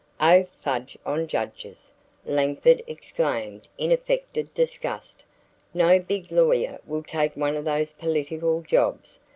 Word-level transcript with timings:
"Oh, 0.19 0.47
fudge 0.63 0.97
on 1.05 1.19
the 1.19 1.27
judges," 1.27 1.91
Langford 2.25 2.81
exclaimed 2.87 3.67
in 3.77 3.91
affected 3.91 4.51
disgust. 4.55 5.23
"No 5.75 5.99
big 5.99 6.31
lawyer 6.31 6.79
will 6.87 7.03
take 7.03 7.35
one 7.37 7.55
of 7.55 7.65
those 7.65 7.91
political 7.91 8.61
jobs. 8.63 9.19